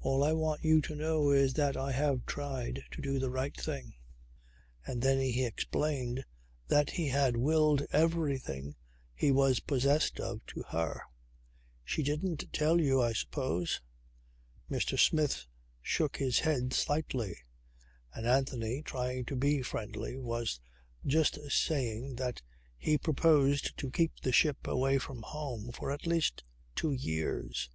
All 0.00 0.22
I 0.22 0.34
want 0.34 0.62
you 0.62 0.82
to 0.82 0.94
know 0.94 1.30
is 1.30 1.54
that 1.54 1.78
I 1.78 1.92
have 1.92 2.26
tried 2.26 2.82
to 2.90 3.00
do 3.00 3.18
the 3.18 3.30
right 3.30 3.58
thing." 3.58 3.94
And 4.84 5.00
then 5.00 5.18
he 5.18 5.46
explained 5.46 6.26
that 6.68 6.90
he 6.90 7.08
had 7.08 7.38
willed 7.38 7.80
everything 7.90 8.74
he 9.14 9.32
was 9.32 9.60
possessed 9.60 10.20
of 10.20 10.44
to 10.48 10.62
her. 10.64 11.00
"She 11.86 12.02
didn't 12.02 12.52
tell 12.52 12.82
you, 12.82 13.00
I 13.00 13.14
suppose?" 13.14 13.80
Mr. 14.70 14.98
Smith 14.98 15.46
shook 15.80 16.18
his 16.18 16.40
head 16.40 16.74
slightly. 16.74 17.34
And 18.12 18.26
Anthony, 18.26 18.82
trying 18.82 19.24
to 19.24 19.36
be 19.36 19.62
friendly, 19.62 20.18
was 20.18 20.60
just 21.06 21.38
saying 21.50 22.16
that 22.16 22.42
he 22.76 22.98
proposed 22.98 23.74
to 23.78 23.90
keep 23.90 24.20
the 24.20 24.32
ship 24.32 24.66
away 24.66 24.98
from 24.98 25.22
home 25.22 25.72
for 25.72 25.90
at 25.90 26.06
least 26.06 26.44
two 26.76 26.92
years. 26.92 27.70